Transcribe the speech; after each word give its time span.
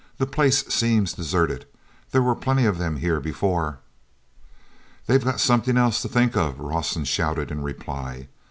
The 0.17 0.25
place 0.25 0.65
seems 0.65 1.13
deserted—there 1.13 2.23
were 2.23 2.33
plenty 2.33 2.65
of 2.65 2.79
them 2.79 2.95
here 2.97 3.19
before!" 3.19 3.77
"They've 5.05 5.23
got 5.23 5.39
something 5.39 5.77
else 5.77 6.01
to 6.01 6.07
think 6.09 6.35
of," 6.35 6.59
Rawson 6.59 7.05
shouted 7.05 7.51
in 7.51 7.61
reply. 7.61 8.27